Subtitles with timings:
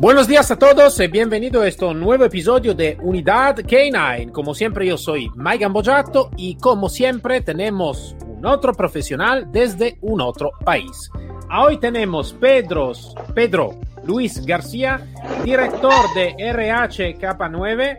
[0.00, 4.30] Buenos días a todos y bienvenido a este nuevo episodio de Unidad K9.
[4.30, 10.20] Como siempre yo soy Mike Gambojato y como siempre tenemos un otro profesional desde un
[10.20, 11.10] otro país.
[11.50, 12.92] Hoy tenemos Pedro,
[13.34, 13.70] Pedro
[14.04, 15.04] Luis García,
[15.42, 17.98] director de RH K9,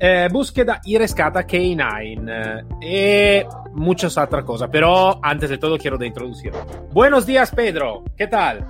[0.00, 4.70] eh, búsqueda y rescata K9 eh, y muchas otras cosas.
[4.72, 6.52] Pero antes de todo quiero de introducir.
[6.92, 8.66] Buenos días Pedro, ¿qué tal?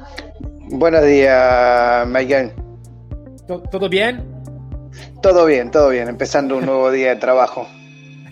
[0.69, 2.51] Buenos días, Miguel.
[3.47, 4.25] ¿Todo bien?
[5.23, 6.09] Todo bien, todo bien.
[6.09, 7.69] Empezando un nuevo día de trabajo.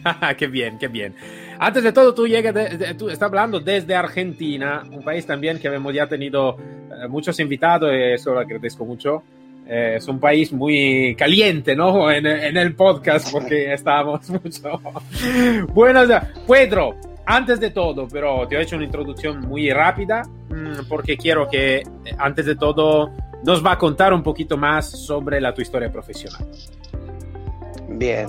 [0.36, 1.14] qué bien, qué bien.
[1.60, 2.52] Antes de todo, tú, llegas
[2.98, 7.92] tú estás hablando desde Argentina, un país también que hemos ya tenido eh, muchos invitados
[7.92, 9.22] y eso lo agradezco mucho.
[9.68, 12.10] Eh, es un país muy caliente, ¿no?
[12.10, 14.80] En, en el podcast porque estábamos mucho.
[15.72, 16.00] bueno,
[16.48, 20.24] Pedro, antes de todo, pero te he hecho una introducción muy rápida
[20.88, 21.82] porque quiero que,
[22.18, 23.10] antes de todo,
[23.44, 26.46] nos va a contar un poquito más sobre la tu historia profesional.
[27.88, 28.28] Bien,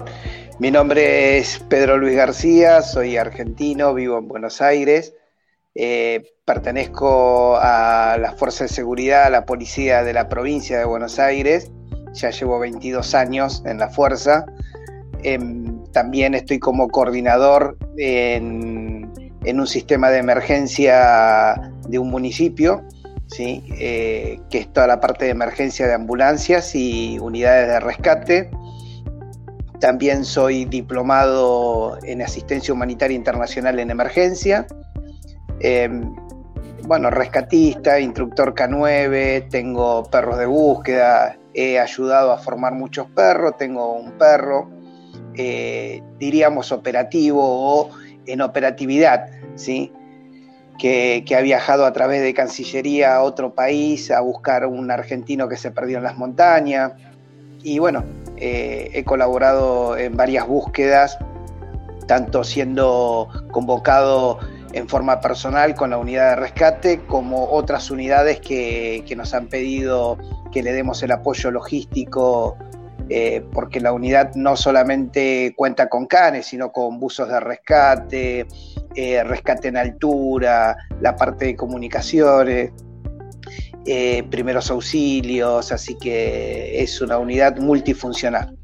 [0.60, 5.14] mi nombre es Pedro Luis García, soy argentino, vivo en Buenos Aires,
[5.74, 11.20] eh, pertenezco a la Fuerza de Seguridad, a la Policía de la Provincia de Buenos
[11.20, 11.72] Aires,
[12.14, 14.46] ya llevo 22 años en la Fuerza.
[15.24, 19.12] Em, también estoy como coordinador en,
[19.46, 22.84] un sistema de emergencia de un municipio,
[23.28, 23.64] ¿sí?
[23.80, 28.50] Eh, que es toda la parte de emergencia de ambulancias y unidades de rescate.
[29.80, 34.68] También soy diplomado en asistencia humanitaria internacional en emergencia.
[35.60, 36.14] Em,
[36.88, 43.94] bueno, rescatista, instructor K9, tengo perros de búsqueda, he ayudado a formar muchos perros, tengo
[43.94, 44.70] un perro,
[45.36, 47.90] eh, diríamos, operativo o
[48.26, 49.92] en operatividad, ¿sí?
[50.78, 55.58] Que, ha viajado a través de Cancillería a otro país a buscar un argentino que
[55.58, 56.94] se perdió en las montañas.
[57.64, 58.04] Y bueno,
[58.38, 61.18] eh, he colaborado en varias búsquedas,
[62.08, 64.40] tanto siendo convocado
[64.74, 69.48] en forma personal con la unidad de rescate, como otras unidades que, que nos han
[69.48, 70.18] pedido
[70.52, 72.58] que le demos el apoyo logístico
[73.08, 78.48] eh, porque la unidad no solamente cuenta con canes, sino con buzos de rescate,
[78.96, 82.72] eh, rescate en altura, la parte de comunicaciones,
[83.86, 88.56] eh, primeros auxilios, así que es una unidad multifuncional.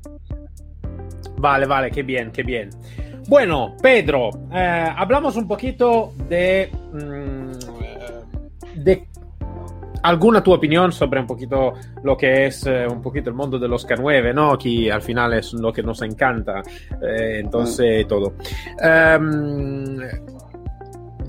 [1.37, 2.69] Vale, vale, qué bien, qué bien.
[3.27, 9.10] Bueno, Pedro, hablamos un poquito de, mm, de
[10.03, 11.73] alguna tu opinión sobre un poquito
[12.03, 14.57] lo que es eh, un poquito el mundo de los K9, ¿no?
[14.57, 16.61] Que al final es lo que nos encanta,
[17.01, 18.07] eh, entonces mm.
[18.07, 18.33] todo.
[18.81, 19.99] Um,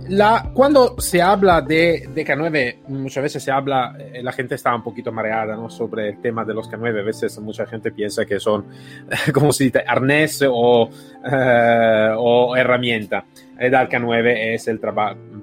[0.08, 4.74] la, cuando se habla de, de, K9, muchas veces se habla, eh, la gente está
[4.74, 5.70] un poquito mareada ¿no?
[5.70, 7.00] sobre el tema de los K9.
[7.00, 8.66] A veces mucha gente piensa que son,
[9.32, 13.24] como se dice, arnés o, uh, o herramienta.
[13.58, 14.80] El K9 es el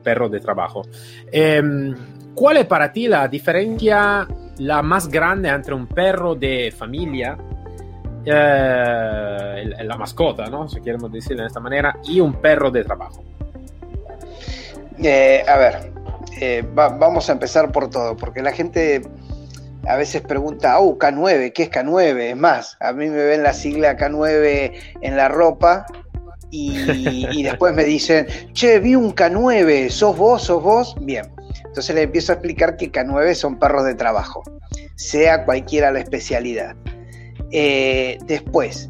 [0.03, 0.81] perro de trabajo.
[0.81, 1.96] Um,
[2.39, 4.25] ¿Cuál es para ti la diferencia
[4.59, 7.38] la más grande entre un perro de familia,
[8.23, 10.69] eh, la mascota, ¿no?
[10.69, 13.25] si queremos decirlo de esta manera, y un perro de trabajo?
[15.03, 15.91] Eh, a ver,
[16.39, 19.01] eh, vamos a empezar por todo, porque la gente
[19.85, 22.19] a veces pregunta, oh, K9, ¿qué es K9?
[22.22, 25.85] Es más, a mí me ven la sigla K9 en la ropa
[26.51, 30.95] y, y después me dicen, che, vi un K9, ¿sos vos, sos vos?
[31.01, 31.25] Bien,
[31.69, 34.41] entonces le empiezo a explicar que K9 son perros de trabajo,
[34.96, 36.75] sea cualquiera la especialidad.
[37.52, 38.90] Eh, después,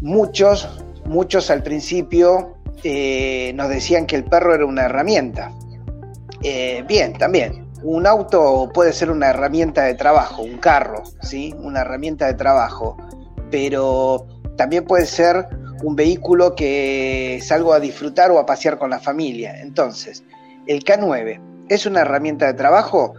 [0.00, 5.52] muchos, muchos al principio eh, nos decían que el perro era una herramienta.
[6.42, 7.66] Eh, bien, también.
[7.82, 11.54] Un auto puede ser una herramienta de trabajo, un carro, ¿sí?
[11.58, 12.96] Una herramienta de trabajo,
[13.50, 14.26] pero
[14.56, 15.46] también puede ser
[15.82, 19.60] un vehículo que salgo a disfrutar o a pasear con la familia.
[19.60, 20.24] Entonces,
[20.66, 23.14] el K9 es una herramienta de trabajo.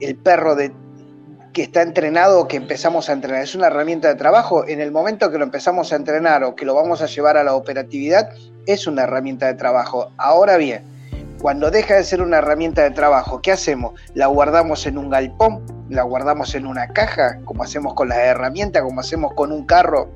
[0.00, 0.56] El perro
[1.52, 4.66] que está entrenado o que empezamos a entrenar es una herramienta de trabajo.
[4.66, 7.44] En el momento que lo empezamos a entrenar o que lo vamos a llevar a
[7.44, 8.30] la operatividad,
[8.66, 10.10] es una herramienta de trabajo.
[10.16, 10.82] Ahora bien,
[11.40, 13.94] cuando deja de ser una herramienta de trabajo, ¿qué hacemos?
[14.14, 18.82] La guardamos en un galpón, la guardamos en una caja, como hacemos con las herramientas,
[18.82, 20.10] como hacemos con un carro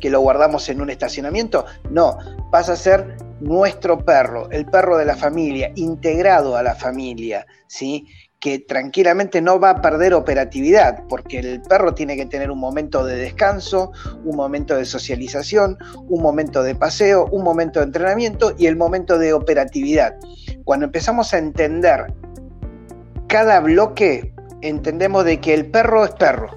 [0.00, 1.64] que lo guardamos en un estacionamiento.
[1.90, 2.18] No,
[2.50, 8.06] pasa a ser nuestro perro, el perro de la familia, integrado a la familia, ¿sí?
[8.40, 13.04] que tranquilamente no va a perder operatividad, porque el perro tiene que tener un momento
[13.04, 13.92] de descanso,
[14.24, 19.18] un momento de socialización, un momento de paseo, un momento de entrenamiento y el momento
[19.18, 20.16] de operatividad.
[20.64, 22.12] Cuando empezamos a entender
[23.26, 26.50] cada bloque, entendemos de que el perro es perro,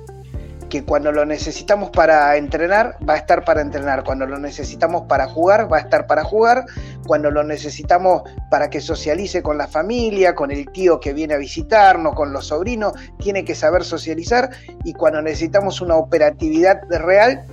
[0.69, 4.03] que cuando lo necesitamos para entrenar, va a estar para entrenar.
[4.03, 6.65] Cuando lo necesitamos para jugar, va a estar para jugar.
[7.05, 11.37] Cuando lo necesitamos para que socialice con la familia, con el tío que viene a
[11.37, 14.49] visitarnos, con los sobrinos, tiene que saber socializar.
[14.83, 17.45] Y cuando necesitamos una operatividad real,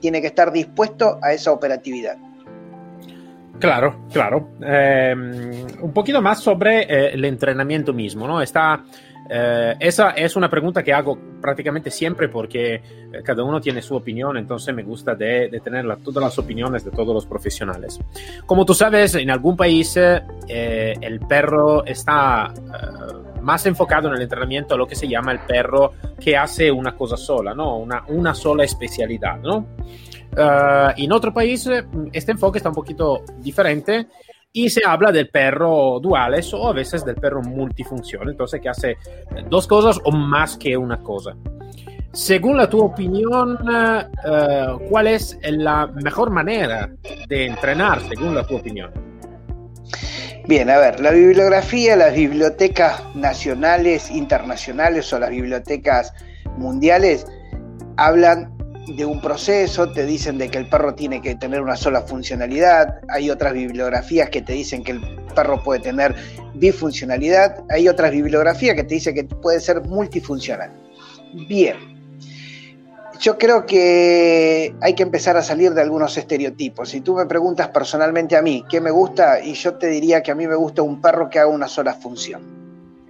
[0.00, 2.16] tiene que estar dispuesto a esa operatividad.
[3.58, 4.50] Claro, claro.
[4.62, 5.14] Eh,
[5.80, 8.42] un poquito más sobre eh, el entrenamiento mismo, ¿no?
[8.42, 8.84] Está
[9.28, 12.82] eh, esa es una pregunta que hago prácticamente siempre porque eh,
[13.24, 17.14] cada uno tiene su opinión, entonces me gusta de, tener todas las opiniones de todos
[17.14, 17.98] los profesionales.
[18.46, 22.52] Como tú sabes, en algún país eh, el perro está
[23.40, 26.96] más enfocado en el entrenamiento a lo que se llama el perro que hace una
[26.96, 27.76] cosa sola, ¿no?
[27.76, 29.38] una, una sola especialidad.
[29.40, 29.66] ¿no?
[30.38, 31.66] en otro país
[32.12, 34.08] este enfoque está un poquito diferente
[34.56, 38.96] y se habla del perro duales o a veces del perro multifunción, entonces que hace
[39.50, 41.36] dos cosas o más que una cosa.
[42.12, 46.88] Según la tu opinión, eh, ¿cuál es la mejor manera
[47.28, 48.90] de entrenar, según la tu opinión?
[50.48, 56.14] Bien, a ver, la bibliografía, las bibliotecas nacionales, internacionales o las bibliotecas
[56.56, 57.26] mundiales
[57.98, 58.55] hablan
[58.86, 63.00] de un proceso, te dicen de que el perro tiene que tener una sola funcionalidad,
[63.08, 65.00] hay otras bibliografías que te dicen que el
[65.34, 66.14] perro puede tener
[66.54, 70.70] bifuncionalidad, hay otras bibliografías que te dicen que puede ser multifuncional.
[71.48, 71.76] Bien,
[73.20, 76.90] yo creo que hay que empezar a salir de algunos estereotipos.
[76.90, 80.30] Si tú me preguntas personalmente a mí qué me gusta, y yo te diría que
[80.30, 82.65] a mí me gusta un perro que haga una sola función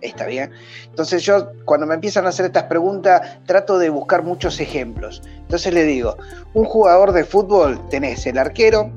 [0.08, 0.50] está bien.
[0.84, 5.22] Entonces yo cuando me empiezan a hacer estas preguntas trato de buscar muchos ejemplos.
[5.38, 6.16] Entonces le digo,
[6.54, 8.92] un jugador de fútbol tenés el arquero,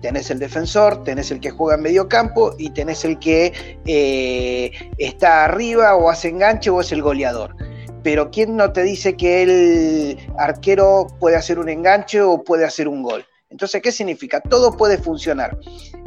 [0.00, 3.52] tenés el defensor, tenés el que juega en medio campo y tenés el que
[3.84, 7.54] eh, está arriba o hace enganche o es el goleador.
[8.02, 12.88] Pero ¿quién no te dice que el arquero puede hacer un enganche o puede hacer
[12.88, 13.24] un gol?
[13.50, 14.40] Entonces, ¿qué significa?
[14.40, 15.58] Todo puede funcionar.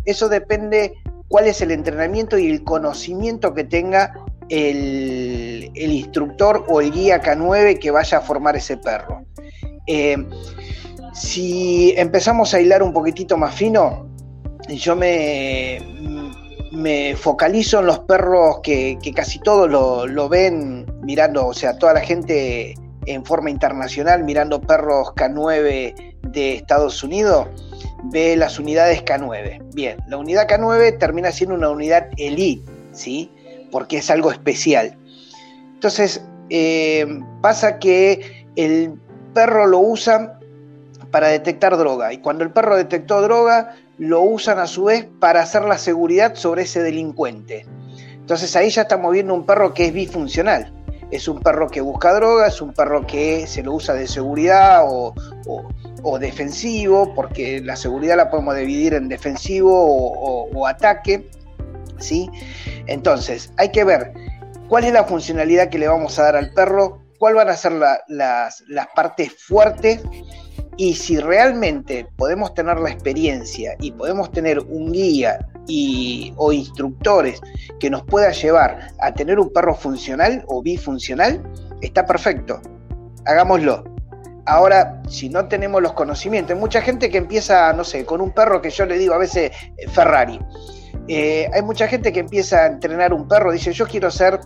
[0.06, 0.94] Eso depende
[1.31, 4.13] cuál es el entrenamiento y el conocimiento que tenga
[4.50, 9.24] el, instructor o el guía K9 que vaya a formar ese perro.
[9.88, 10.18] Eh,
[11.13, 14.10] si empezamos a hilar un poquitito más fino,
[14.68, 15.80] yo me,
[17.16, 22.75] focalizo en los perros que, casi todos lo, ven mirando, o sea, toda la gente
[23.06, 27.48] en forma internacional mirando perros K9 de Estados Unidos
[28.06, 29.74] ve las unidades K9.
[29.74, 33.31] Bien, la unidad K9 termina siendo una unidad elite, ¿sí?
[33.71, 34.98] Porque es algo especial.
[35.74, 37.06] Entonces, eh,
[37.42, 38.94] pasa que el
[39.33, 40.33] perro lo usan
[41.09, 45.42] para detectar droga y cuando el perro detectó droga, lo usan a su vez para
[45.42, 47.65] hacer la seguridad sobre ese delincuente.
[48.13, 50.74] Entonces ahí ya estamos viendo un perro que es bifuncional.
[51.12, 54.83] Es un perro que busca droga, es un perro que se lo usa de seguridad
[54.85, 55.14] o
[56.20, 61.30] defensivo, porque la seguridad la podemos dividir en defensivo o, ataque,
[62.00, 62.30] ¿sí?
[62.88, 64.14] Entonces, hay que ver
[64.68, 67.74] cuál es la funcionalidad que le vamos a dar al perro, cuál van a ser
[67.74, 68.64] las,
[68.96, 70.02] partes fuertes
[70.78, 77.42] y si realmente podemos tener la experiencia y podemos tener un guía y, o instructores
[77.80, 81.44] que nos pueda llevar a tener un perro funcional o bifuncional,
[81.81, 82.62] está perfecto.
[83.26, 83.91] Hagámoslo.
[84.45, 88.31] Ahora, si no tenemos los conocimientos, hay mucha gente que empieza, no sé, con un
[88.31, 90.40] perro que yo le digo a veces eh, Ferrari.
[91.07, 94.40] Eh, hay mucha gente que empieza a entrenar un perro, dice, yo quiero ser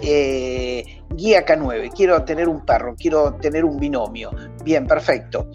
[0.00, 4.30] eh, guía K9, quiero tener un perro, quiero tener un binomio.
[4.64, 5.48] Bien, perfecto.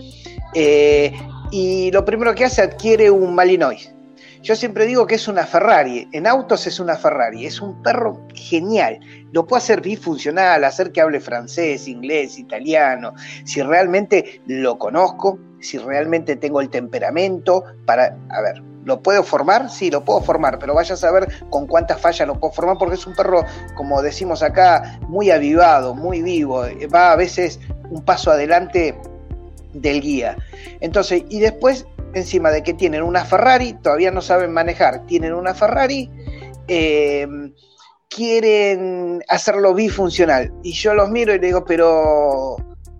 [1.51, 3.96] y lo primero que hace, adquiere un Malinois.
[4.41, 8.27] Yo siempre digo que es una Ferrari, en autos es una Ferrari, es un perro
[8.33, 8.99] genial,
[9.31, 13.13] lo puedo hacer bifuncional, hacer que hable francés, inglés, italiano,
[13.43, 19.69] si realmente lo conozco, si realmente tengo el temperamento para, a ver, ¿Lo puedo formar?
[19.69, 22.95] Sí, lo puedo formar, pero vaya a saber con cuántas fallas lo puedo formar, porque
[22.95, 23.43] es un perro,
[23.75, 26.63] como decimos acá, muy avivado, muy vivo,
[26.95, 28.97] va a veces un paso adelante
[29.73, 30.37] del guía.
[30.79, 35.53] Entonces, y después encima de que tienen una Ferrari, todavía no saben manejar, tienen una
[35.53, 36.09] Ferrari,
[36.67, 37.27] eh,
[38.09, 40.51] quieren hacerlo bifuncional.
[40.63, 42.57] Y yo los miro y le digo, pero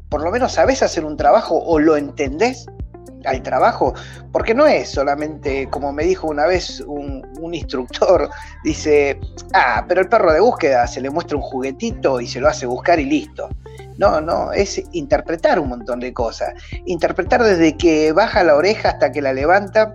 [0.10, 2.66] por lo menos sabes hacer un trabajo o lo entendés
[3.26, 3.94] al trabajo,
[4.32, 8.30] porque no es solamente, como me dijo una vez un, instructor,
[8.64, 9.20] dice,
[9.54, 12.66] ah, pero el perro de búsqueda se le muestra un juguetito y se lo hace
[12.66, 13.50] buscar y listo.
[13.98, 16.54] No, no, es interpretar un montón de cosas.
[16.86, 19.92] Interpretar desde que baja la oreja hasta que la levanta,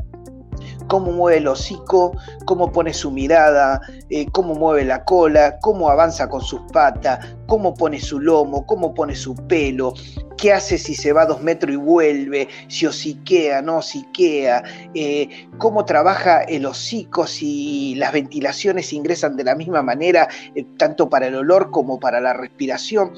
[0.88, 2.12] cómo mueve el hocico,
[2.44, 3.80] cómo pone su mirada,
[4.10, 8.92] eh, cómo mueve la cola, cómo avanza con sus patas, cómo pone su lomo, cómo
[8.92, 9.94] pone su pelo,
[10.36, 14.62] qué hace si se va dos metros y vuelve, si hociquea, no hociquea,
[14.94, 21.08] eh, cómo trabaja el hocico, si las ventilaciones ingresan de la misma manera, eh, tanto
[21.08, 23.12] para el olor como para la respiración,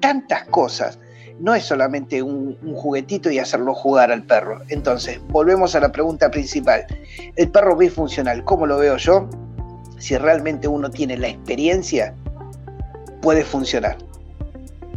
[0.00, 0.98] tantas cosas
[1.40, 4.60] no es solamente un, juguetito y hacerlo jugar al perro.
[4.68, 6.86] Entonces, volvemos a la pregunta principal.
[7.36, 9.28] El perro bifuncional, ¿cómo lo veo yo?
[9.98, 12.14] Si realmente uno tiene la experiencia,
[13.22, 13.96] puede funcionar.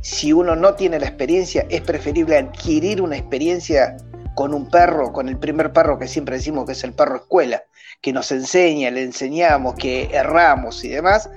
[0.01, 3.95] Si uno no tiene la experiencia, es preferible adquirir una experiencia
[4.35, 7.63] con un perro, con el primer perro que siempre decimos que es el perro escuela,
[8.01, 11.29] que nos enseña, le enseñamos, que erramos y demás,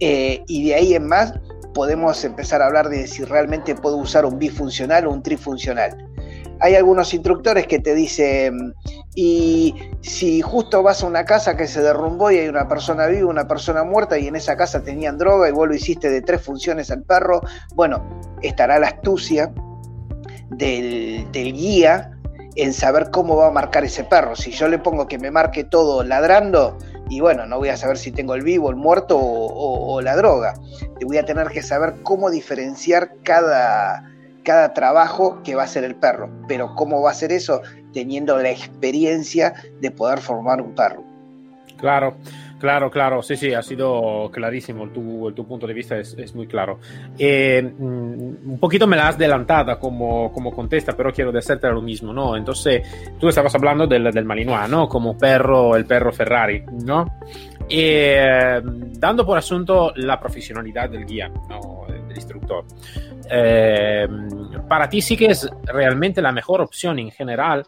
[0.00, 1.34] eh, y de ahí en más
[1.74, 5.96] podemos empezar a hablar de si realmente puedo usar un bifuncional o un trifuncional.
[6.60, 8.74] Hay algunos instructores que te dicen,
[9.14, 13.28] y si justo vas a una casa que se derrumbó y hay una persona viva,
[13.28, 16.40] una persona muerta y en esa casa tenían droga y vos lo hiciste de tres
[16.42, 17.42] funciones al perro,
[17.74, 18.02] bueno,
[18.40, 19.52] estará la astucia
[20.50, 22.12] del, del guía
[22.56, 24.36] en saber cómo va a marcar ese perro.
[24.36, 27.98] Si yo le pongo que me marque todo ladrando, y bueno, no voy a saber
[27.98, 30.54] si tengo el vivo, el muerto o, la droga.
[31.04, 34.10] Voy a tener que saber cómo diferenciar cada,
[34.42, 36.30] cada trabajo que va a hacer el perro.
[36.48, 41.04] Pero cómo va a hacer eso teniendo la experiencia de poder formar un perro.
[41.76, 42.16] Claro.
[42.64, 46.78] Claro, claro, sí, sí, ha sido clarísimo, tu, tu punto de vista es, muy claro.
[47.18, 51.82] Eh, mm, un poquito me la has adelantada como, como contesta, pero quiero decirte lo
[51.82, 52.34] mismo, ¿no?
[52.34, 52.80] Entonces,
[53.20, 54.88] tú estabas hablando del, del Malinois, ¿no?
[54.88, 57.04] Como perro, el perro Ferrari, ¿no?
[57.68, 61.84] Eh, dando por asunto la profesionalidad del guía, ¿no?
[61.86, 62.64] del instructor.
[63.30, 64.08] Eh,
[64.66, 67.66] para ti sí que es realmente la mejor opción en general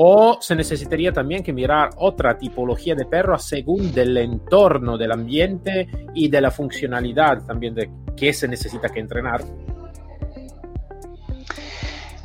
[0.00, 5.88] o se necesitaría también que mirar otra tipología de perro según del entorno, del ambiente
[6.14, 9.42] y de la funcionalidad también de qué se necesita que entrenar.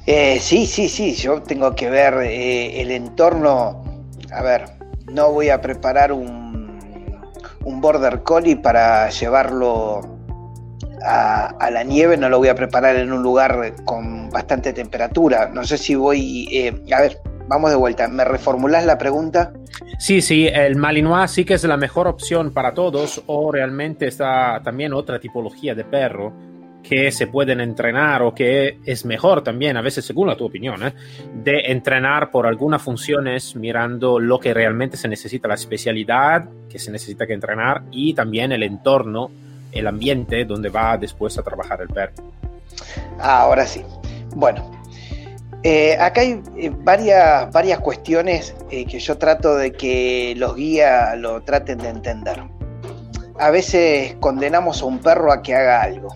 [0.06, 3.84] Eh, sí, sí, sí, yo tengo que ver eh, el entorno.
[4.32, 4.66] A ver,
[5.12, 6.80] no voy a preparar un,
[7.66, 10.02] un border collie para llevarlo
[11.04, 15.50] a, la nieve, no lo voy a preparar en un lugar con bastante temperatura.
[15.52, 18.08] No sé si voy, eh, a ver, vamos de vuelta.
[18.08, 19.54] ¿Me reformulás la pregunta?
[20.00, 24.62] Sí, sí, el Malinois sí que es la mejor opción para todos o realmente está
[24.64, 26.34] también otra tipología de perro
[26.84, 30.86] que se pueden entrenar o que es mejor también, a veces según la tu opinión,
[30.86, 30.94] ¿eh?
[31.34, 36.92] de entrenar por algunas funciones mirando lo que realmente se necesita, la especialidad que se
[36.92, 39.32] necesita que entrenar y también el entorno,
[39.72, 42.16] el ambiente donde va después a trabajar el perro.
[43.18, 43.82] Ah, ahora sí.
[44.36, 44.83] Bueno,
[45.64, 51.18] eh, acá hay eh, varias, varias cuestiones eh, que yo trato de que los guías
[51.18, 52.44] lo traten de entender.
[53.40, 56.10] A veces condenamos a un perro a que haga algo,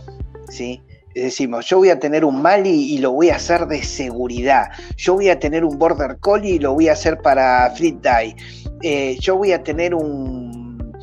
[0.49, 0.81] ¿sí?
[1.15, 4.65] Decimos, yo voy a tener un Mali y lo voy a hacer de seguridad.
[4.97, 9.17] Yo voy a tener un Border Collie y lo voy a hacer para Fleet Die.
[9.19, 10.93] yo voy a tener un,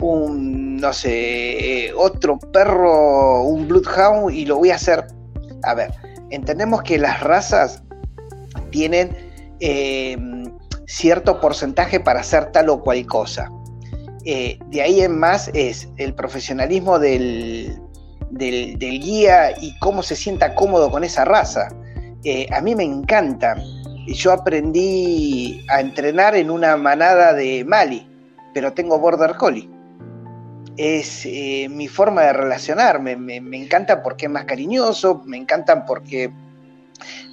[0.00, 5.04] un, no sé, otro perro, un Bloodhound y lo voy a hacer...
[5.62, 5.92] A ver,
[6.30, 7.82] entendemos que las razas
[8.70, 9.16] tienen
[9.60, 10.16] eh,
[10.86, 13.50] cierto porcentaje para hacer tal o cual cosa.
[14.24, 17.78] Eh, de ahí en más es el profesionalismo del,
[18.30, 21.68] del, guía y cómo se sienta cómodo con esa raza.
[22.24, 23.56] Eh, a mí me encanta.
[24.06, 28.06] Yo aprendí a entrenar en una manada de Mali,
[28.52, 29.79] pero tengo Border Collie
[30.80, 33.14] es eh, mi forma de relacionarme.
[33.14, 36.32] Me, encanta porque es más cariñoso, me encantan porque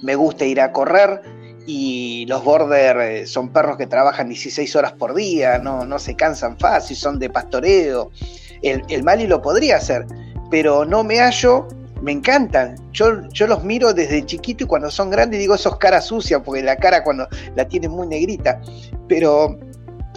[0.02, 1.22] me gusta ir a correr
[1.66, 6.14] y los border eh, son perros que trabajan 16 horas por día, no, no se
[6.14, 8.10] cansan fácil, son de pastoreo.
[8.60, 10.04] El, el Mali lo podría hacer,
[10.50, 11.68] pero no me hallo,
[12.02, 12.76] me encantan.
[12.92, 16.62] Yo, yo los miro desde chiquito y cuando son grandes digo, esos cara sucia, porque
[16.62, 17.26] la cara cuando
[17.56, 18.60] la tienen muy negrita,
[19.08, 19.58] pero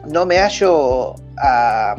[0.09, 1.95] no me hallo a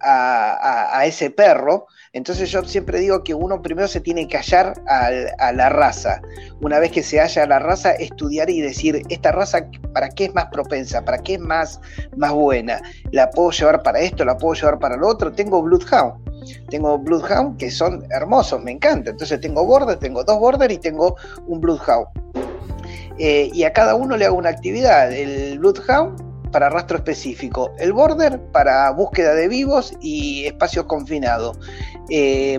[0.00, 5.52] a, ese perro, Entonces yo siempre digo que uno primero se tiene que hallar a,
[5.52, 6.20] la raza.
[6.60, 10.26] Una vez que se halla a la raza, estudiar y decir, esta raza, ¿para qué
[10.26, 11.04] es más propensa?
[11.04, 11.80] ¿Para qué es más,
[12.16, 12.80] más buena?
[13.12, 14.24] ¿La puedo llevar para esto?
[14.24, 15.32] ¿La puedo llevar para lo otro?
[15.32, 16.28] Tengo Bloodhound.
[16.70, 19.10] Tengo Bloodhound que son hermosos, me encanta.
[19.10, 22.06] Entonces tengo Border, tengo dos Border y tengo un Bloodhound.
[23.18, 25.12] Eh, y a cada uno le hago una actividad.
[25.12, 31.58] El Bloodhound para rastro específico, el border para búsqueda de vivos y espacios confinados.
[32.10, 32.58] Eh,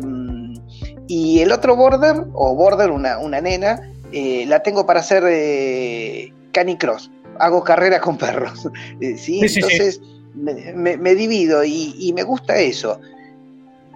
[1.07, 6.31] y el otro border, o border, una, una nena, eh, la tengo para hacer eh,
[6.51, 7.11] canicross.
[7.39, 8.69] Hago carrera con perros.
[9.17, 9.41] ¿sí?
[9.41, 10.01] Entonces
[10.35, 12.99] Me, divido y, y, me gusta eso.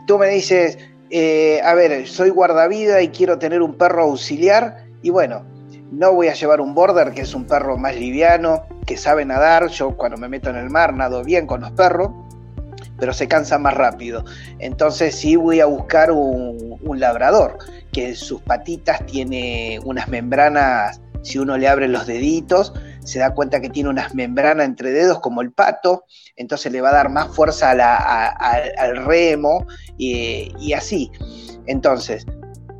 [0.07, 0.77] Tú me dices,
[1.63, 4.85] a ver, soy guardavida y quiero tener un perro auxiliar.
[5.03, 5.43] Y bueno,
[5.93, 9.67] no voy a llevar un border, que es un perro más liviano, que sabe nadar.
[9.67, 12.11] Yo cuando me meto en el mar nado bien con los perros,
[12.97, 14.23] pero se cansa más rápido.
[14.59, 16.63] Entonces sí voy a buscar un,
[16.95, 17.57] labrador,
[17.91, 22.73] que sus patitas tiene unas membranas, si uno le abre los deditos,
[23.03, 26.03] se da cuenta que tiene unas membranas entre dedos como el pato,
[26.35, 29.65] entonces le va a dar más fuerza al remo
[29.97, 31.09] y así.
[31.65, 32.25] Entonces,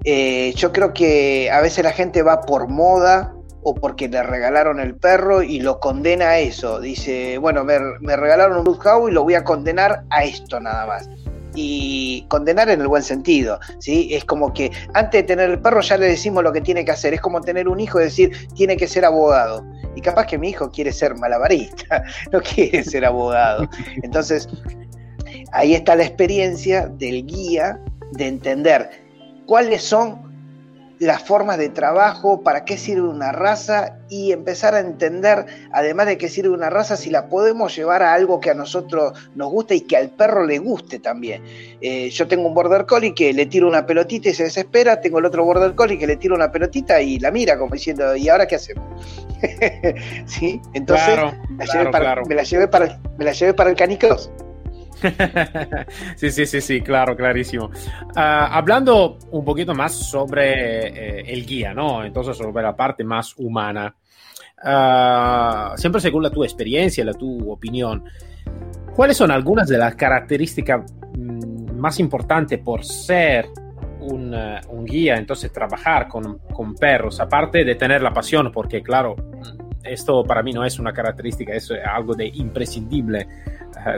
[0.05, 3.33] eh, yo creo que a veces la gente va por moda
[3.63, 6.79] o porque le regalaron el perro y lo condena a eso.
[6.79, 7.77] Dice, bueno, me,
[8.15, 11.09] regalaron un Bloodhound y lo voy a condenar a esto nada más.
[11.55, 14.09] Y condenar en el buen sentido, ¿sí?
[14.11, 16.91] Es como que antes de tener el perro ya le decimos lo que tiene que
[16.91, 17.13] hacer.
[17.13, 19.63] Es como tener un hijo y decir, tiene que ser abogado.
[19.95, 23.69] Y capaz que mi hijo quiere ser malabarista, no quiere ser abogado.
[24.01, 24.49] Entonces,
[25.51, 27.79] ahí está la experiencia del guía
[28.13, 28.89] de entender
[29.45, 30.32] cuáles son
[31.03, 36.17] las formas de trabajo, para qué sirve una raza y empezar a entender, además de
[36.17, 39.75] qué sirve una raza, si la podemos llevar a algo que a nosotros nos guste
[39.75, 41.43] y que al perro le guste también.
[41.81, 45.19] Eh, yo tengo un border collie que le tiro una pelotita y se desespera, tengo
[45.19, 48.29] el otro border collie que le tiro una pelotita y la mira como diciendo, ¿y
[48.29, 48.85] ahora qué hacemos?
[50.25, 50.61] ¿Sí?
[50.73, 51.19] Entonces
[51.49, 52.23] me, la llevé para,
[53.17, 54.31] me la llevé para el canicross.
[56.15, 57.69] sí, sí, sí, sí, claro, clarísimo.
[58.15, 62.03] Ah, hablando un poquito más sobre eh, el guía, ¿no?
[62.03, 63.95] Entonces, sobre la parte más humana.
[64.63, 68.03] Ah, siempre según la tu experiencia, la tu opinión,
[68.95, 73.47] ¿cuáles son algunas de las características mm, más importantes por ser
[73.99, 79.15] un, eh, guía, entonces trabajar con perros, aparte de tener la pasión, porque claro,
[79.83, 83.27] esto para mí no es una característica, es algo de imprescindible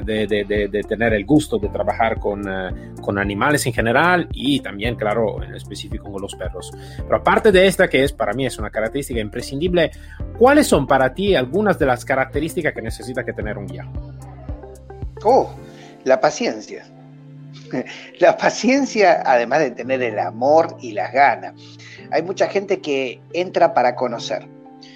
[0.03, 4.59] de, de, de, tener el gusto de trabajar con, eh, con, animales en general y
[4.59, 6.71] también, claro, en específico con los perros.
[6.97, 9.91] Pero aparte de esta, que es para mí es una característica imprescindible,
[10.37, 13.87] ¿cuáles son para ti algunas de las características que necesita que tener un guía?
[15.23, 15.53] Oh,
[16.03, 16.85] la paciencia.
[18.19, 21.53] La paciencia, además de tener el amor y las ganas.
[22.11, 24.45] Hay mucha gente que entra para conocer.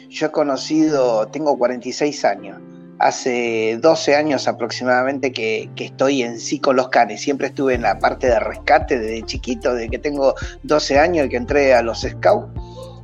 [0.09, 2.59] Yo he conocido, tengo 46 años,
[2.99, 7.21] hace 12 años aproximadamente que, estoy en sí con los canes.
[7.21, 11.29] Siempre estuve en la parte de rescate desde chiquito, desde que tengo 12 años y
[11.29, 12.51] que entré a los scouts.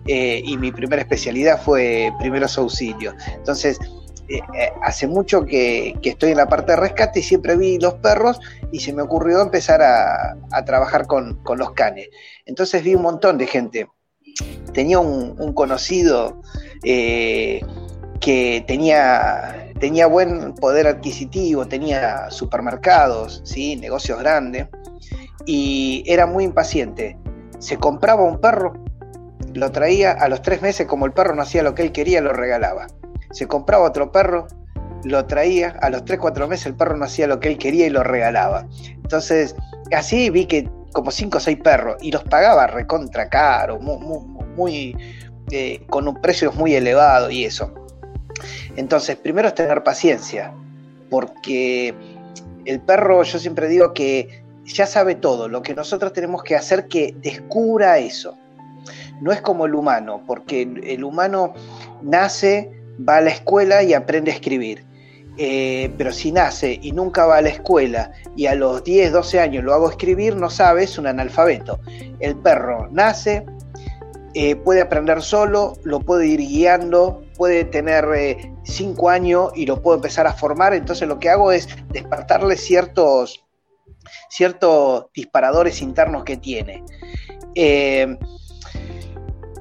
[0.08, 3.16] Eh, y mi primera especialidad fue primeros auxilios.
[3.34, 3.80] Entonces,
[4.28, 7.96] eh, eh, hace mucho que, estoy en la parte de rescate y siempre vi los
[7.96, 8.40] perros
[8.72, 12.10] y se me ocurrió empezar a, trabajar con, los canes.
[12.46, 13.88] Entonces vi un montón de gente.
[14.74, 16.42] Tenía un, conocido
[16.84, 23.76] que tenía tenía buen poder adquisitivo, tenía supermercados, ¿sí?
[23.76, 24.68] negocios grandes,
[25.46, 27.18] y era muy impaciente.
[27.60, 28.74] Se compraba un perro,
[29.54, 32.22] lo traía a los tres meses, como el perro no hacía lo que él quería,
[32.22, 32.88] lo regalaba.
[33.32, 34.48] Se compraba otro perro,
[35.04, 37.86] lo traía, a los tres, cuatro meses el perro no hacía lo que él quería
[37.86, 38.66] y lo regalaba.
[38.90, 39.56] Entonces,
[39.92, 44.96] así vi que como cinco o seis perros, y los pagaba recontra caro, muy,
[45.90, 47.74] con un precio muy elevado y eso.
[48.76, 50.54] Entonces, primero es tener paciencia,
[51.10, 51.94] porque
[52.66, 56.88] el perro, yo siempre digo que ya sabe todo, lo que nosotros tenemos que hacer
[56.88, 58.38] que descubra eso.
[59.22, 61.54] No es como el humano, porque el humano
[62.02, 62.72] nace,
[63.08, 64.84] va a la escuela y aprende a escribir.
[65.38, 69.40] Eh, pero si nace y nunca va a la escuela y a los 10, 12
[69.42, 71.80] años lo hago escribir, no sabe, es un analfabeto.
[72.20, 73.46] El perro nace,
[74.38, 79.82] eh, puede aprender solo, lo puede ir guiando, puede tener eh, cinco años y lo
[79.82, 80.74] puedo empezar a formar.
[80.74, 83.46] Entonces lo que hago es despertarle ciertos,
[84.30, 86.84] ciertos disparadores internos que tiene.
[87.56, 88.18] Eh,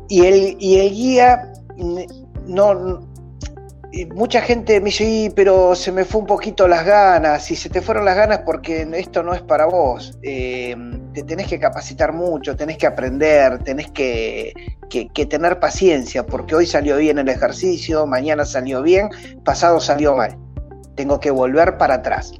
[0.08, 1.52] y, el, y el guía
[2.48, 3.13] no
[4.14, 7.80] mucha gente me dice, pero se me fue un poquito las ganas, si se te
[7.80, 10.76] fueron las ganas porque esto no es para vos, eh,
[11.12, 14.52] te tenés que capacitar mucho, tenés que aprender, tenés que,
[15.28, 19.08] tener paciencia, porque hoy salió bien el ejercicio, mañana salió bien,
[19.44, 20.36] pasado salió mal,
[20.94, 22.32] tengo que volver para atrás.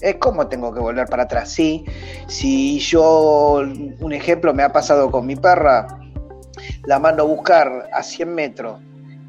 [0.00, 1.50] es ¿Cómo tengo que volver para atrás?
[1.50, 1.84] Sí,
[2.26, 3.62] si yo,
[4.00, 5.86] un ejemplo me ha pasado con mi perra,
[6.84, 8.80] la mando a buscar a 100 metros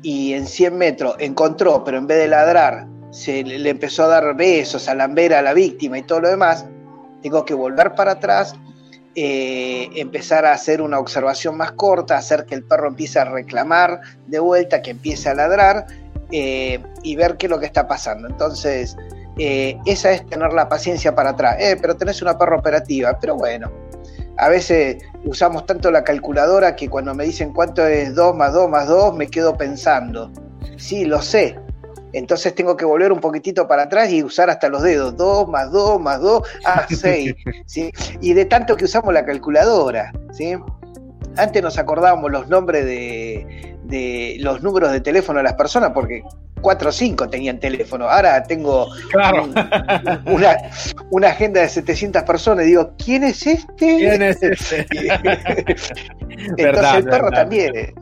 [0.02, 4.36] y en 100 metros encontró, pero en vez de ladrar, se le empezó a dar
[4.36, 6.66] besos, a lamber a la víctima y todo lo demás,
[7.22, 8.56] tengo que volver para atrás,
[9.16, 14.00] eh, empezar a hacer una observación más corta, hacer que el perro empiece a reclamar
[14.28, 15.88] de vuelta, que empiece a ladrar
[16.32, 18.28] eh, y ver qué es lo que está pasando.
[18.28, 18.96] Entonces,
[19.40, 21.58] eh, esa es tener la paciencia para atrás.
[21.82, 23.72] pero tenés una perra operativa, pero bueno,
[24.38, 28.70] a veces usamos tanto la calculadora que cuando me dicen cuánto es 2 más 2
[28.70, 30.32] más 2, me quedo pensando.
[30.78, 31.58] Sí, lo sé.
[32.14, 35.18] Entonces tengo que volver un poquitito para atrás y usar hasta los dedos.
[35.18, 37.34] 2 más 2 más 2, ah, 6.
[37.66, 37.92] ¿sí?
[38.22, 40.12] Y de tanto que usamos la calculadora.
[40.32, 40.56] ¿sí?
[41.36, 46.24] Antes nos acordábamos los nombres de, de los números de teléfono de las personas porque
[46.62, 48.10] cuatro o cinco tenían teléfono.
[48.10, 48.88] Ahora tengo
[51.12, 53.68] una, agenda de 700 personas y digo, ¿quién es este?
[53.76, 54.86] ¿Quién es este?
[56.58, 57.94] Entonces el perro también,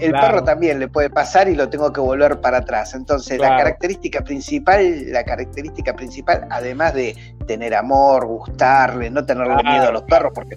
[0.00, 2.94] el perro también le puede pasar y lo tengo que volver para atrás.
[2.94, 7.14] Entonces la característica principal, la característica principal, además de
[7.46, 10.56] tener amor, gustarle, no tenerle miedo a los perros, porque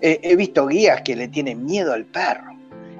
[0.00, 2.50] he visto guías que le tienen miedo al perro.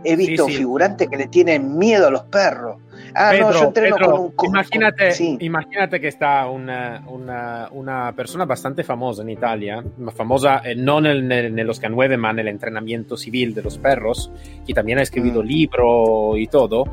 [0.04, 2.76] He visto figurantes que le tienen miedo a los perros.
[3.14, 4.34] Ah, no, yo entreno con un.
[4.44, 9.82] imagínate, imagínate que está una, una, una, persona bastante famosa en Italia,
[10.14, 14.30] famosa eh, no en, el, los K9, ma en el entrenamiento civil de los perros,
[14.66, 15.46] que también ha escrito mm.
[15.46, 16.84] libro y todo.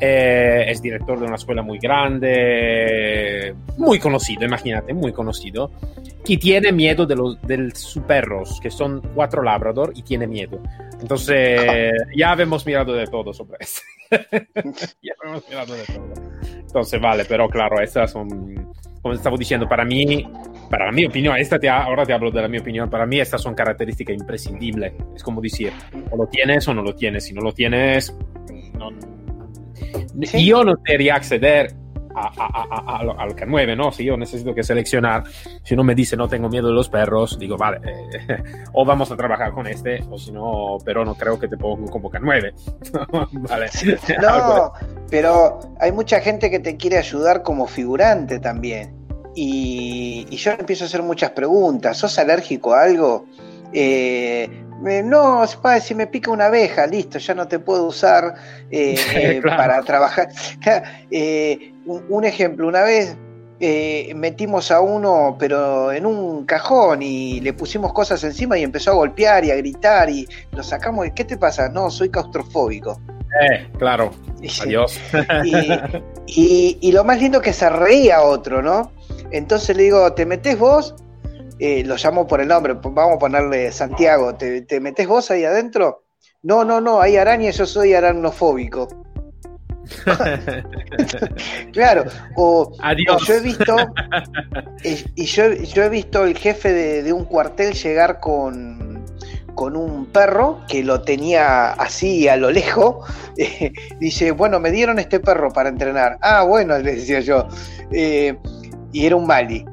[0.00, 5.70] Eh, es director de una escuela muy grande, muy conocido, imagínate, muy conocido,
[6.24, 10.60] que tiene miedo de los de sus perros, que son cuatro labrador y tiene miedo.
[11.04, 13.82] Entonces, ya hemos mirado de todo sobre eso.
[15.02, 16.14] ya hemos mirado de todo.
[16.60, 20.26] Entonces, vale, pero claro, estas son, como estaba diciendo, para mí,
[20.70, 23.42] para mi opinión, esta te, ahora te hablo de la mi opinión, para mí estas
[23.42, 24.94] son características imprescindibles.
[25.14, 25.74] Es como decir,
[26.10, 27.26] o lo tienes o no lo tienes.
[27.26, 28.16] Si no lo tienes,
[28.72, 28.88] no,
[30.40, 31.74] yo no debería acceder
[32.14, 33.92] a, al K9, ¿no?
[33.92, 35.24] Si yo necesito que seleccionar,
[35.62, 39.10] si uno me dice no tengo miedo de los perros, digo, vale, eh, o vamos
[39.10, 42.52] a trabajar con este, o si no, pero no creo que te ponga como K9.
[43.48, 43.70] vale.
[44.20, 44.72] No,
[45.10, 48.94] pero hay mucha gente que te quiere ayudar como figurante también.
[49.34, 51.98] Y, y yo empiezo a hacer muchas preguntas.
[51.98, 53.26] ¿Sos alérgico a algo?
[53.72, 54.64] Eh,
[55.04, 55.44] no,
[55.80, 58.34] si me pica una abeja, listo, ya no te puedo usar
[58.70, 60.28] eh, para trabajar.
[61.10, 63.16] Eh, un, ejemplo, una vez
[63.60, 68.90] eh, metimos a uno, pero en un cajón y le pusimos cosas encima y empezó
[68.90, 71.06] a golpear y a gritar y lo sacamos.
[71.14, 71.68] ¿Qué te pasa?
[71.68, 73.00] No, soy claustrofóbico.
[73.48, 74.10] Eh, claro.
[74.62, 74.98] Adiós.
[76.26, 78.90] Y, y, lo más lindo que se reía otro, ¿no?
[79.30, 80.94] Entonces le digo, ¿te metes vos?
[81.58, 86.02] Eh, lo llamo por el nombre, vamos a ponerle Santiago, ¿te, metes vos ahí adentro?
[86.42, 88.88] No, no, no, hay araña, yo soy aranofóbico.
[91.72, 92.04] claro,
[92.36, 92.72] o,
[93.26, 93.76] yo he visto,
[94.82, 99.04] y yo, he visto el jefe de, un cuartel llegar con,
[99.54, 103.08] con un perro que lo tenía así a lo lejos.
[104.00, 106.18] dice, bueno, me dieron este perro para entrenar.
[106.20, 107.46] Ah, bueno, le decía yo.
[107.92, 108.36] Eh,
[108.90, 109.64] y era un Mali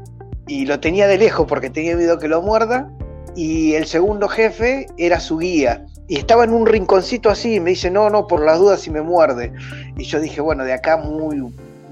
[0.51, 2.91] y lo tenía de lejos porque tenía miedo que lo muerda.
[3.37, 5.85] Y el segundo jefe era su guía.
[6.09, 8.89] Y estaba en un rinconcito así y me dice, no, no, por las dudas si
[8.89, 9.53] me muerde.
[9.95, 11.41] Y yo dije, bueno, de acá muy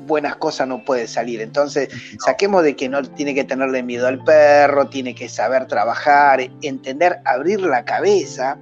[0.05, 1.39] buenas cosas no puede salir.
[1.39, 1.87] Entonces,
[2.25, 7.21] saquemos de que no tiene que tenerle miedo al perro, tiene que saber trabajar, entender,
[7.23, 8.57] abrir la cabeza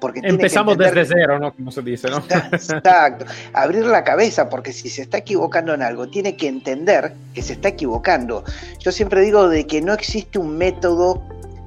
[0.00, 1.52] porque Empezamos desde cero, ¿no?
[1.52, 2.18] Como se dice, ¿no?
[2.52, 3.26] Exacto.
[3.52, 7.52] Abrir la cabeza, porque si se está equivocando en algo, tiene que entender que se
[7.52, 8.44] está equivocando.
[8.78, 11.22] Yo siempre digo de que no existe un método,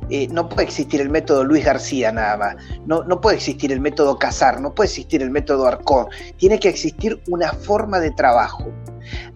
[0.10, 3.80] eh, no puede existir el método Luis García nada más, no, no puede existir el
[3.80, 8.72] método Casar, no puede existir el método Arcón, tiene que existir una forma de trabajo.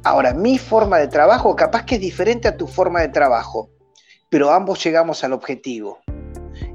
[0.04, 3.70] Ahora, mi forma de trabajo capaz que es diferente a tu forma de trabajo,
[4.30, 6.00] pero ambos llegamos al objetivo.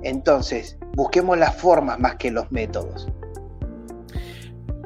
[0.02, 3.08] Entonces, busquemos las formas más que los métodos.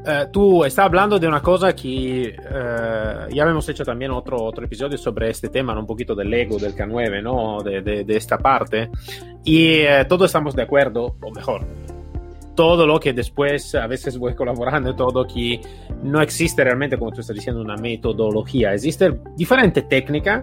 [0.09, 4.65] Eh, tú estás hablando de una cosa que eh, ya hemos hecho también otro, otro
[4.65, 7.61] episodio sobre este tema, un poquito del ego del K9, ¿no?
[7.61, 8.89] de, de, esta parte,
[9.45, 11.67] y eh, todos estamos de acuerdo, o mejor,
[12.55, 15.61] todo lo que después a veces voy colaborando todo que
[16.05, 18.75] no existe realmente, como tú estás diciendo, una metodología.
[18.75, 20.43] Existe diferente técnica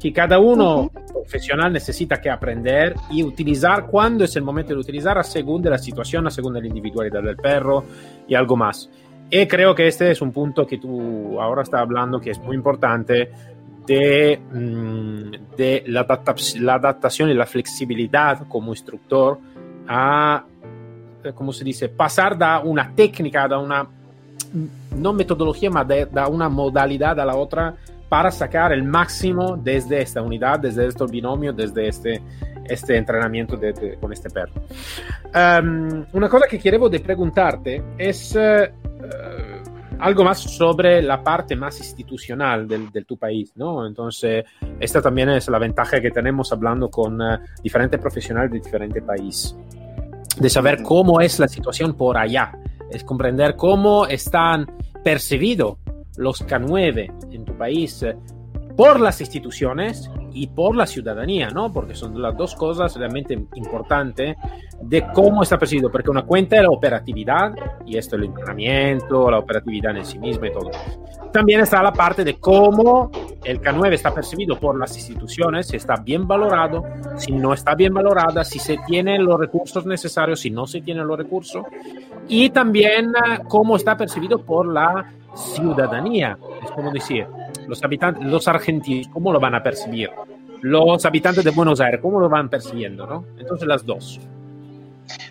[0.00, 5.18] que cada uno profesional necesita que aprender y utilizar cuando es el momento de utilizar
[5.18, 7.84] a según de la situación, a según de la individualidad del perro
[8.26, 8.88] y algo más.
[9.30, 12.56] Y creo que este es un punto que tú ahora estás hablando que es muy
[12.56, 13.30] importante
[13.86, 16.06] de, mm, de la,
[16.60, 19.38] la adaptación y la flexibilidad como instructor
[19.86, 20.44] a,
[21.24, 23.86] eh, ¿cómo se dice?, pasar da una técnica, da una,
[24.96, 27.74] no metodología, ma da una modalidad a la otra
[28.08, 32.22] para sacar el máximo desde esta unidad, desde estos binomios, desde este,
[32.64, 34.54] este entrenamiento de, de, con este perro.
[35.34, 41.78] Um, una cosa que quiero de preguntarte es uh, algo más sobre la parte más
[41.78, 43.86] institucional del, del, tu país, ¿no?
[43.86, 44.44] Entonces,
[44.80, 49.56] esta también es la ventaja que tenemos hablando con uh, diferentes profesionales de diferentes países,
[50.38, 52.52] de saber cómo es la situación por allá,
[52.90, 54.66] es comprender cómo están
[55.04, 55.76] percibidos
[56.18, 58.04] los K9 en tu país
[58.76, 61.72] por las instituciones y por la ciudadanía, ¿no?
[61.72, 64.36] Porque son las dos cosas realmente importantes
[64.80, 67.54] de cómo está percibido, porque una cuenta es la operatividad,
[67.84, 70.70] y esto es el entrenamiento, la operatividad en sí misma y todo.
[71.32, 73.10] También está la parte de cómo
[73.42, 76.84] el K9 está percibido por las instituciones, si está bien valorado,
[77.16, 81.06] si no está bien valorada, si se tienen los recursos necesarios, si no se tienen
[81.06, 81.64] los recursos,
[82.28, 87.26] y también eh, cómo está percibido por la ciudadanía, es como decir,
[87.66, 90.10] los habitantes, los argentinos, ¿cómo lo van a percibir?
[90.60, 93.06] Los habitantes de Buenos Aires, ¿cómo lo van percibiendo?
[93.06, 93.24] ¿no?
[93.38, 94.20] Entonces las dos.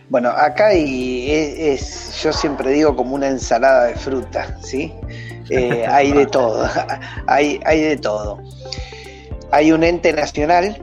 [0.10, 4.94] Bueno, acá hay, es, yo siempre digo como una ensalada de fruta, ¿sí?
[5.50, 6.68] Eh, hay de todo,
[7.28, 8.42] hay, hay de todo.
[9.52, 10.82] Hay un ente nacional,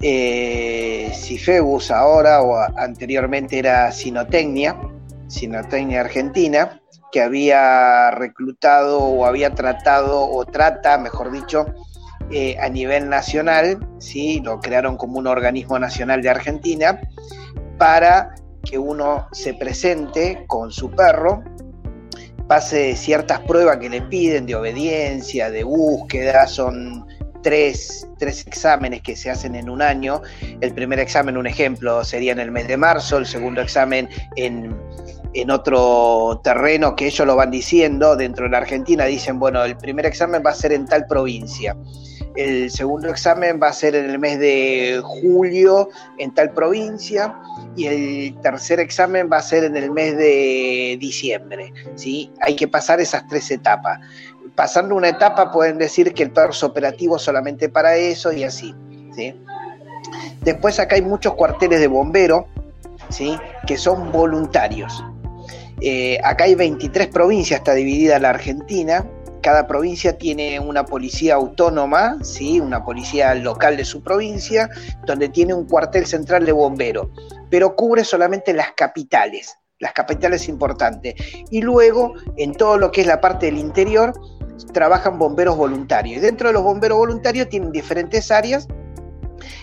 [0.00, 4.76] eh, Cifebus ahora o anteriormente era Sinotecnia,
[5.28, 6.81] Sinotecnia Argentina,
[7.12, 11.66] que había reclutado o había tratado o trata, mejor dicho,
[12.30, 14.40] eh, a nivel nacional, ¿sí?
[14.40, 16.98] lo crearon como un organismo nacional de Argentina,
[17.76, 21.44] para que uno se presente con su perro,
[22.48, 27.06] pase ciertas pruebas que le piden de obediencia, de búsqueda, son
[27.42, 30.22] tres, tres, exámenes que se hacen en un año.
[30.60, 34.74] El primer examen, un ejemplo, sería en el mes de marzo, el segundo examen en,
[35.34, 39.76] en otro terreno que ellos lo van diciendo, dentro de la Argentina dicen, bueno, el
[39.76, 41.76] primer examen va a ser en tal provincia,
[42.34, 47.36] el segundo examen va a ser en el mes de julio en tal provincia
[47.76, 52.32] y el tercer examen va a ser en el mes de diciembre, ¿sí?
[52.40, 54.00] Hay que pasar esas tres etapas.
[54.54, 58.74] Pasando una etapa pueden decir que el perro es operativo solamente para eso y así,
[59.14, 59.34] ¿sí?
[60.40, 62.46] Después acá hay muchos cuarteles de bombero,
[63.10, 63.36] ¿sí?
[63.66, 65.04] Que son voluntarios.
[65.84, 69.04] Eh, acá hay 23 provincias, está dividida la Argentina.
[69.42, 72.60] Cada provincia tiene una policía autónoma, ¿sí?
[72.60, 74.70] una policía local de su provincia,
[75.06, 77.08] donde tiene un cuartel central de bomberos,
[77.50, 81.14] pero cubre solamente las capitales, las capitales importantes.
[81.50, 84.12] Y luego, en todo lo que es la parte del interior,
[84.72, 86.18] trabajan bomberos voluntarios.
[86.18, 88.68] Y dentro de los bomberos voluntarios tienen diferentes áreas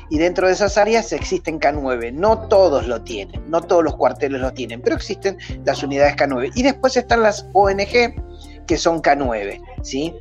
[0.10, 2.14] y dentro de esas áreas existen K9.
[2.14, 6.52] No todos lo tienen, no todos los cuarteles lo tienen, pero existen las unidades K9.
[6.56, 8.16] Y después están las ONG
[8.68, 10.14] que son K9, ¿sí?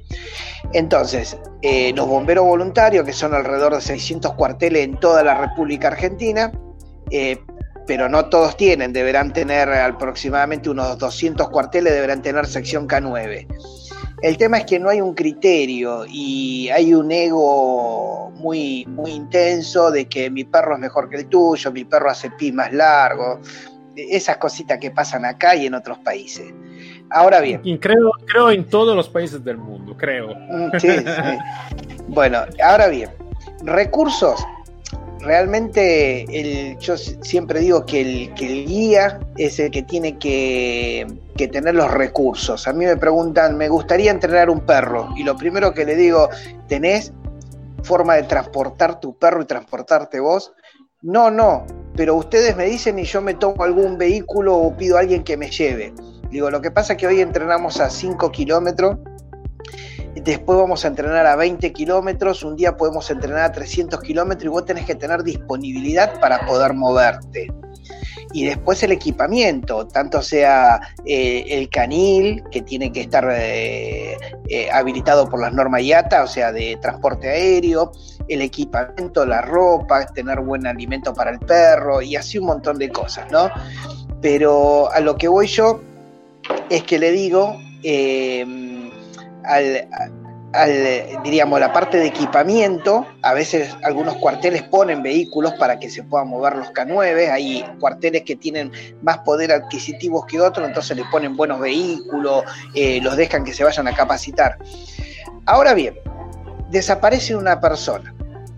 [0.73, 5.89] Entonces, eh, los bomberos voluntarios, que son alrededor de 600 cuarteles en toda la República
[5.89, 6.51] Argentina,
[7.11, 7.39] eh,
[7.87, 13.47] pero no todos tienen, deberán tener aproximadamente unos 200 cuarteles, deberán tener sección K9.
[14.23, 19.91] El tema es que no hay un criterio y hay un ego muy, muy intenso
[19.91, 23.41] de que mi perro es mejor que el tuyo, mi perro hace pi más largo,
[23.95, 26.53] esas cositas que pasan acá y en otros países.
[27.11, 27.61] Ahora bien.
[27.65, 30.35] Y creo, creo en todos los países del mundo, creo.
[30.35, 31.95] Mm, sí, sí.
[32.09, 33.11] Bueno, ahora bien,
[33.63, 34.45] recursos
[35.21, 41.07] realmente el, yo siempre digo que el, que el guía es el que tiene que,
[41.37, 42.69] que, tener los recursos.
[42.69, 46.29] A mí me preguntan, me gustaría entrenar un perro, y lo primero que le digo,
[46.69, 47.13] ¿tenés
[47.83, 50.53] forma de transportar tu perro y transportarte vos?
[51.03, 55.01] No, no, pero ustedes me dicen y yo me tomo algún vehículo o pido a
[55.01, 55.93] alguien que me lleve.
[56.31, 58.99] Digo, lo que pasa es que hoy entrenamos a 5 kilómetros
[60.15, 64.49] después vamos a entrenar a 20 kilómetros, un día podemos entrenar a 300 kilómetros y
[64.49, 67.49] vos tenés que tener disponibilidad para poder moverte.
[68.33, 74.19] Y después el equipamiento, tanto sea eh, el canil, que tiene que estar eh,
[74.49, 77.93] eh, habilitado por las normas IATA, o sea, de transporte aéreo,
[78.29, 82.91] el equipamiento, la ropa, tener buen alimento para el perro y así un montón de
[82.91, 83.51] cosas, ¿no?
[84.21, 85.81] Pero a lo que voy yo
[86.69, 87.57] es que le digo
[89.49, 89.89] al,
[91.25, 96.29] diríamos, la parte de equipamiento, a veces algunos cuarteles ponen vehículos para que se puedan
[96.29, 101.37] mover los K9, hay cuarteles que tienen más poder adquisitivo que otros, entonces les ponen
[101.37, 104.59] buenos vehículos, eh, los dejan que se vayan a capacitar.
[105.45, 105.95] Ahora bien,
[106.71, 108.15] desaparece una persona,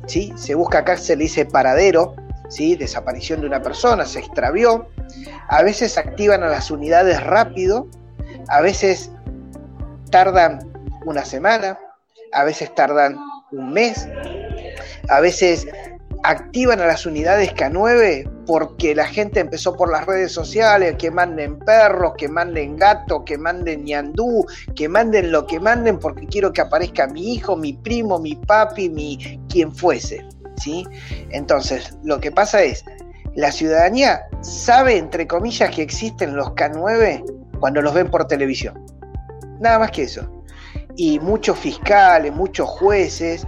[0.07, 0.33] ¿sí?
[0.37, 2.15] se busca acá, se le dice paradero,
[2.49, 2.77] ¿sí?
[2.77, 4.89] desaparición de una persona, se extravió,
[5.49, 7.89] a veces activan a las unidades rápido,
[8.49, 9.11] a veces
[10.11, 10.70] tardan
[11.05, 11.79] una semana,
[12.33, 13.19] a veces tardan
[13.53, 14.09] un mes,
[15.09, 15.67] a veces
[16.23, 21.59] activan a las unidades K9 porque la gente empezó por las redes sociales, que manden
[21.61, 26.61] perros, que manden gatos, que manden ñandú, que manden lo que manden porque quiero que
[26.61, 30.25] aparezca mi hijo, mi primo, mi papi, mi quien fuese,
[30.57, 30.87] ¿sí?
[31.31, 32.85] Entonces, lo que pasa es,
[33.35, 38.85] la ciudadanía sabe, entre comillas, que existen los K9 cuando los ven por televisión.
[39.61, 40.40] Nada más que eso
[40.97, 43.47] y muchos fiscales, muchos jueces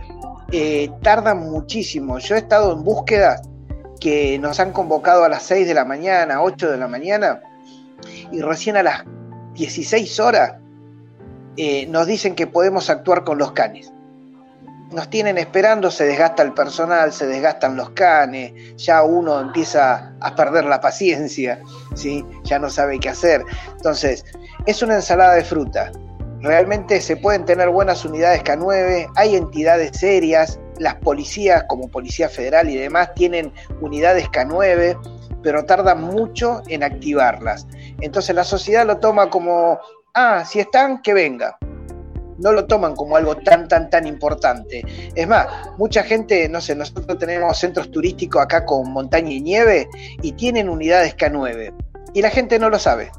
[0.50, 2.18] eh, tardan muchísimo.
[2.18, 3.42] Yo he estado en búsquedas
[4.00, 7.40] que nos han convocado a las 6 de la mañana, 8 de la mañana,
[8.31, 9.05] y recién a las
[9.55, 10.55] 16 horas
[11.57, 13.92] eh, nos dicen que podemos actuar con los canes.
[14.90, 20.35] Nos tienen esperando, se desgasta el personal, se desgastan los canes, ya uno empieza a
[20.35, 21.61] perder la paciencia,
[21.94, 22.24] ¿sí?
[22.44, 23.42] ya no sabe qué hacer.
[23.76, 24.24] Entonces,
[24.66, 25.92] es una ensalada de fruta.
[26.42, 32.68] Realmente se pueden tener buenas unidades K9, hay entidades serias, las policías como Policía Federal
[32.68, 34.98] y demás tienen unidades K9,
[35.40, 37.68] pero tardan mucho en activarlas.
[38.00, 39.78] Entonces la sociedad lo toma como,
[40.14, 41.57] ah, si están, que venga.
[42.38, 44.85] No lo toman como algo tan, tan, tan importante.
[45.14, 45.46] Es más,
[45.78, 49.88] mucha gente, no sé, nosotros tenemos centros turísticos acá con montaña y nieve
[50.22, 51.72] y tienen unidades K9.
[52.14, 53.12] Y la gente no lo sabe.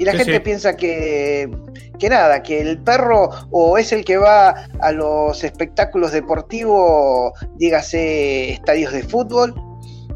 [0.00, 1.50] Y la gente piensa que,
[1.98, 8.52] que nada, que el perro o es el que va a los espectáculos deportivos, dígase
[8.52, 9.54] estadios de fútbol,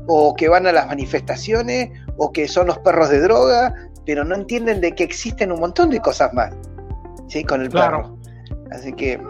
[0.06, 3.74] o que van a las manifestaciones, o que son los perros de droga,
[4.06, 6.54] pero no entienden de que existen un montón de cosas más,
[7.28, 7.44] ¿sí?
[7.44, 8.16] Con el perro.
[8.70, 9.20] Así que...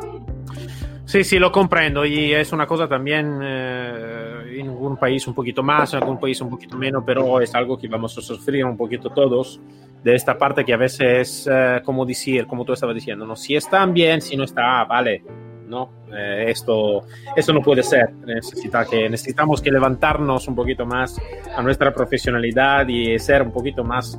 [1.05, 5.65] Sí, sí, lo comprendo y es una cosa también eh, en algún país un poquito
[5.65, 8.77] más, en algún país un poquito menos, pero es algo que vamos a sufrir un
[8.77, 9.61] poquito todos
[10.05, 13.35] de esta parte que a veces, eh, como decir, como tú estabas diciendo, ¿no?
[13.35, 15.25] si están bien, si no está, vale,
[15.67, 16.05] ¿no?
[16.15, 18.13] Eh, esto, esto no puede ser.
[18.27, 21.19] Necesita que, necesitamos que levantarnos un poquito más
[21.57, 24.19] a nuestra profesionalidad y ser un poquito más,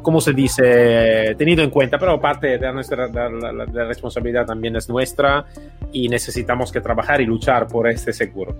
[0.00, 5.44] como se dice, tenido en cuenta, pero parte de nuestra la, responsabilidad también es nuestra
[5.92, 8.56] y necesitamos que trabajar y luchar por este seguro.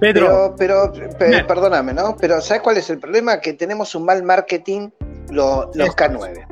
[0.00, 2.16] Pedro, pero, pero perdóname, ¿no?
[2.20, 3.40] Pero ¿sabes cuál es el problema?
[3.40, 4.90] Que tenemos un mal marketing
[5.30, 6.46] los, K9.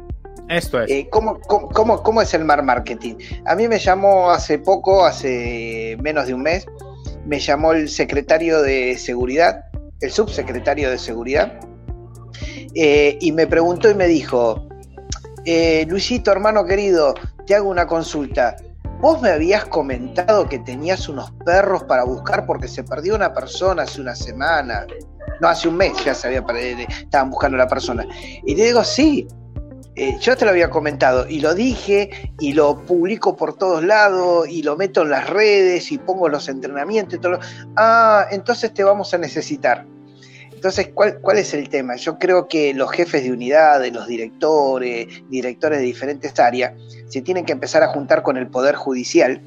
[0.48, 0.90] Esto es.
[0.90, 3.16] Eh, ¿cómo, cómo, es el mar marketing?
[3.46, 6.66] A mí me llamó hace poco, hace menos de un mes,
[7.24, 9.64] me llamó el secretario de seguridad,
[10.00, 11.58] el subsecretario de seguridad,
[12.74, 14.68] eh, y me preguntó y me dijo,
[15.44, 17.14] eh, Luisito, hermano querido,
[17.46, 18.56] te hago una consulta.
[19.00, 23.82] Vos me habías comentado que tenías unos perros para buscar porque se perdió una persona
[23.82, 24.86] hace una semana
[25.40, 26.44] no, hace un mes ya se había,
[26.88, 28.07] estaban buscando a la persona.
[28.44, 29.27] Y le digo, sí,
[29.99, 34.46] eh, yo te lo había comentado y lo dije y lo publico por todos lados
[34.46, 37.38] y lo meto en las redes y pongo los entrenamientos y todo.
[37.77, 39.87] Ah, entonces te vamos a necesitar.
[40.53, 41.96] Entonces, ¿cuál, ¿cuál es el tema?
[41.96, 46.72] Yo creo que los jefes de unidades, los directores, directores de diferentes áreas,
[47.09, 49.40] se tienen que empezar a juntar con el Poder Judicial,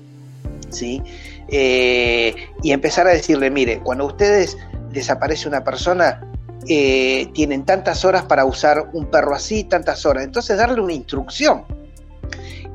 [0.69, 1.01] ¿sí?
[1.47, 4.55] Eh, y empezar a decirle, mire, cuando ustedes
[4.91, 6.21] desaparece una persona,
[6.67, 10.23] eh, tienen tantas horas para usar un perro así, tantas horas.
[10.23, 11.65] Entonces darle una instrucción.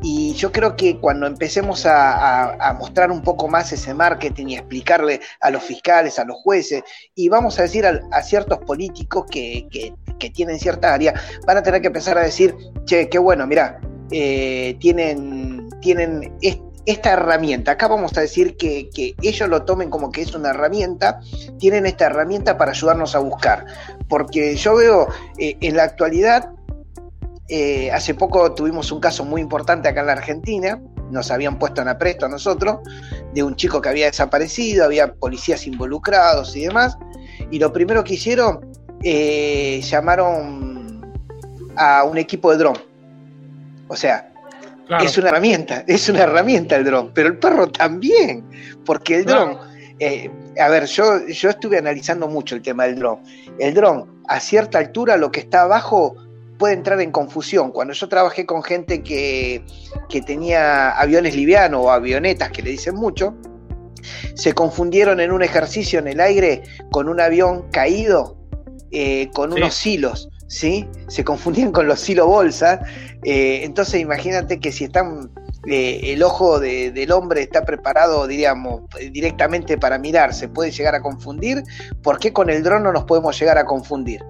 [0.07, 5.20] Y yo creo que cuando empecemos a, mostrar un poco más ese marketing y explicarle
[5.40, 6.83] a los fiscales, a los jueces,
[7.14, 9.66] y vamos a decir a, ciertos políticos que,
[10.35, 11.14] tienen cierta área,
[11.46, 16.35] van a tener que empezar a decir, che, qué bueno, mira, eh, tienen, tienen
[16.87, 18.90] esta herramienta, acá vamos a decir que,
[19.23, 21.20] ellos lo tomen como que es una herramienta,
[21.59, 23.64] tienen esta herramienta para ayudarnos a buscar,
[24.09, 26.51] porque yo veo eh, en la actualidad,
[27.49, 31.83] eh, hace poco tuvimos un caso muy importante acá en la Argentina, nos habían puesto
[31.83, 32.79] en apresto a nosotros,
[33.33, 36.99] de un chico que había desaparecido, había policías involucrados y demás,
[37.51, 38.61] y lo primero que hicieron,
[39.03, 41.14] eh, llamaron
[41.76, 42.78] a un equipo de dron.
[43.89, 44.34] O sea,
[45.01, 48.45] es una herramienta, es una herramienta el dron, pero el perro también,
[48.85, 49.59] porque el dron,
[49.99, 53.20] eh, a ver, yo, yo estuve analizando mucho el tema del dron.
[53.59, 56.16] El dron, a cierta altura, lo que está abajo
[56.59, 57.72] puede entrar en confusión.
[57.72, 59.64] Cuando yo trabajé con gente que,
[60.09, 63.35] que tenía aviones livianos o avionetas, que le dicen mucho,
[64.35, 68.37] se confundieron en un ejercicio en el aire con un avión caído,
[68.91, 70.28] eh, con unos hilos.
[70.55, 70.88] ¿Sí?
[71.09, 72.80] Se confundían con los hilos bolsa.
[73.24, 75.28] Eh, entonces imagínate que si están
[75.66, 81.02] eh, el ojo del hombre está preparado, diríamos, directamente para mirar, se puede llegar a
[81.02, 81.64] confundir,
[82.05, 84.22] ¿por qué con el dron no nos podemos llegar a confundir?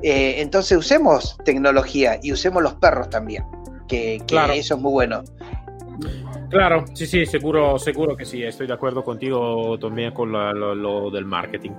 [0.00, 3.44] entonces usemos tecnología y usemos los perros también,
[3.88, 4.22] que,
[4.54, 5.24] eso es muy bueno.
[6.48, 11.26] Claro, sí, sí, seguro, seguro que sí, estoy de acuerdo contigo también con lo, del
[11.26, 11.72] marketing.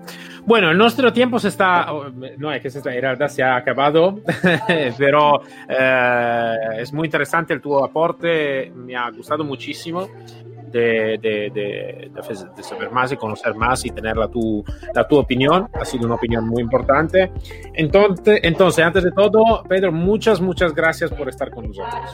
[0.46, 3.56] Bueno, nuestro tiempo se está, oh, no es que se está, en realidad se ha
[3.56, 4.20] acabado,
[4.98, 10.08] pero eh, es muy interesante el tu aporte, me ha gustado muchísimo.
[10.70, 14.64] De, de, de, de, saber más y conocer más y tener la tu,
[14.94, 15.68] la tu opinión.
[15.74, 17.32] Ha sido una opinión muy importante.
[17.74, 22.12] Entonces, entonces, antes de todo, Pedro, muchas, muchas gracias por estar con nosotros.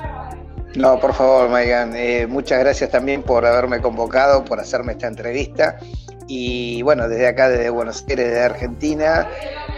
[0.76, 1.96] No, por favor, Maigan.
[1.96, 5.78] Eh, muchas gracias también por haberme convocado, por hacerme esta entrevista.
[6.28, 9.28] Y bueno, desde acá, desde Buenos Aires, de Argentina,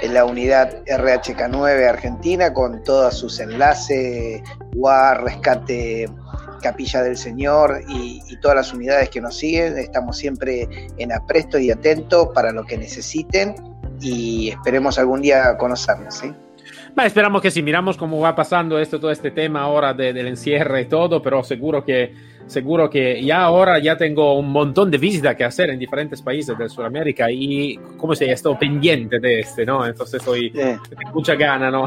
[0.01, 4.41] en la unidad RHK9 Argentina, con todos sus enlaces,
[4.75, 6.09] WAR, Rescate
[6.61, 9.77] Capilla del Señor y, y, todas las unidades que nos siguen.
[9.77, 10.67] Estamos siempre
[10.97, 13.55] en apresto y atentos para lo que necesiten
[13.99, 16.15] y esperemos algún día conocernos.
[16.15, 16.33] ¿sí?
[17.05, 20.85] Esperamos que sí, miramos cómo va pasando esto, todo este tema ahora del encierre y
[20.85, 22.13] todo, pero seguro que,
[22.47, 26.57] seguro que ya ahora ya tengo un montón de visitas que hacer en diferentes países
[26.57, 29.85] de Sudamérica y como se estoy pendiente de este, ¿no?
[29.85, 30.51] Entonces soy
[31.13, 31.85] mucha gana, ¿no?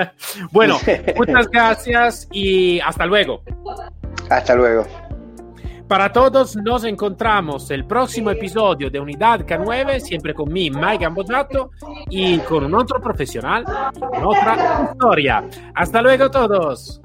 [0.52, 0.78] bueno,
[1.16, 3.42] muchas gracias y hasta luego.
[4.30, 4.86] Hasta luego.
[5.92, 11.72] Para todos nos encontramos el próximo episodio de Unidad K9, siempre con mí, Mike Gambozato,
[12.08, 13.62] y con un otro profesional
[14.00, 15.46] con otra historia.
[15.74, 17.02] Hasta luego todos.